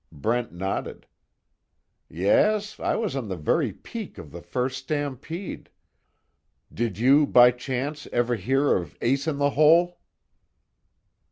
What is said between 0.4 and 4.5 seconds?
nodded. "Yes, I was on the very peak of the